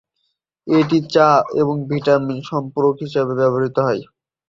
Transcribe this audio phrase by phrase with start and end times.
[0.67, 1.29] এটি চা
[1.61, 4.01] এবং ভিটামিন সম্পূরক হিসাবেও ব্যবহৃত হয়।